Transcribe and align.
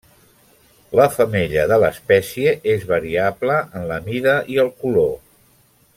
La 0.99 1.05
femella 1.17 1.65
de 1.73 1.77
l'espècie 1.83 2.55
és 2.77 2.87
variable 2.95 3.61
en 3.81 3.87
la 3.93 4.03
mida 4.11 4.37
i 4.55 4.59
el 4.65 4.77
color. 4.85 5.17